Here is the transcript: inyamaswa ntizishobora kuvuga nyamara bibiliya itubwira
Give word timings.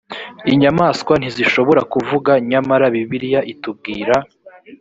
inyamaswa 0.51 1.13
ntizishobora 1.17 1.81
kuvuga 1.93 2.31
nyamara 2.49 2.85
bibiliya 2.93 3.41
itubwira 3.51 4.15